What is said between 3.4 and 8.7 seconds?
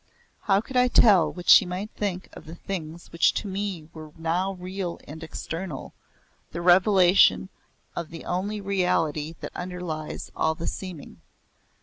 me were now real and external the revelation of the only